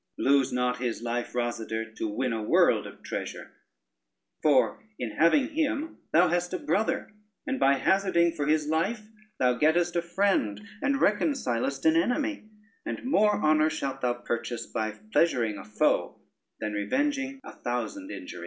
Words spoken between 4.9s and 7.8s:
in having him thou hast a brother, and by